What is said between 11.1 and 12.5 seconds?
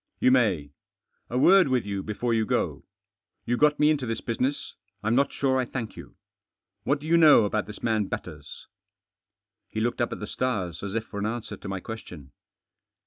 att answer to my question.